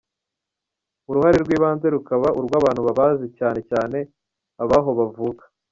[1.09, 3.97] Uruhare rw’ibanze rukaba urw’abantu babazi cyane cyane
[4.61, 5.43] ab’aho bavuka.